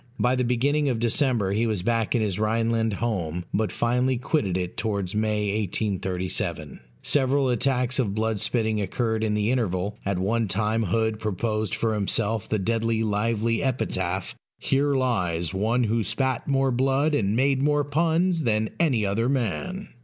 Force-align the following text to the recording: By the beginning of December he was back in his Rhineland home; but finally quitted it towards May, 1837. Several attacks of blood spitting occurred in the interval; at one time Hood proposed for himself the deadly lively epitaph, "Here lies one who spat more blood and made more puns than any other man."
By 0.19 0.35
the 0.35 0.43
beginning 0.43 0.89
of 0.89 0.97
December 0.97 1.51
he 1.51 1.67
was 1.67 1.83
back 1.83 2.15
in 2.15 2.23
his 2.23 2.39
Rhineland 2.39 2.93
home; 2.93 3.45
but 3.53 3.71
finally 3.71 4.17
quitted 4.17 4.57
it 4.57 4.75
towards 4.75 5.13
May, 5.13 5.51
1837. 5.65 6.79
Several 7.03 7.49
attacks 7.49 7.99
of 7.99 8.15
blood 8.15 8.39
spitting 8.39 8.81
occurred 8.81 9.23
in 9.23 9.35
the 9.35 9.51
interval; 9.51 9.99
at 10.03 10.17
one 10.17 10.47
time 10.47 10.85
Hood 10.85 11.19
proposed 11.19 11.75
for 11.75 11.93
himself 11.93 12.49
the 12.49 12.57
deadly 12.57 13.03
lively 13.03 13.61
epitaph, 13.61 14.33
"Here 14.57 14.95
lies 14.95 15.53
one 15.53 15.83
who 15.83 16.03
spat 16.03 16.47
more 16.47 16.71
blood 16.71 17.13
and 17.13 17.35
made 17.35 17.61
more 17.61 17.83
puns 17.83 18.41
than 18.41 18.71
any 18.79 19.05
other 19.05 19.29
man." 19.29 19.89